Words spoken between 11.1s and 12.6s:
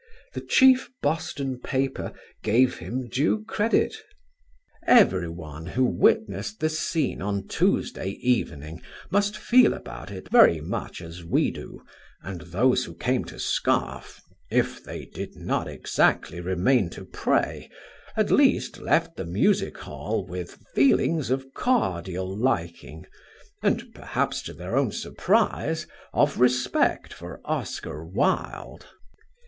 we do, and